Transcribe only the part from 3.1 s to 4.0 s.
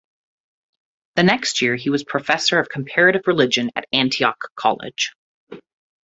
religion at